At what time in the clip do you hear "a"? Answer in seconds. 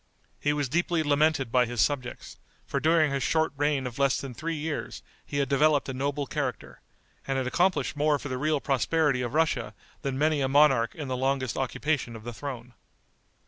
5.89-5.93, 10.41-10.47